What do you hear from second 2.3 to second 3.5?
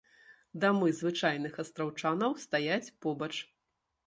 стаяць побач.